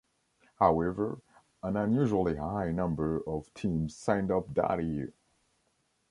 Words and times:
However, 0.55 1.19
an 1.61 1.77
unusually 1.77 2.35
high 2.35 2.71
number 2.71 3.21
of 3.27 3.53
teams 3.53 3.95
signed 3.95 4.31
up 4.31 4.51
that 4.55 4.83
year. 4.83 5.13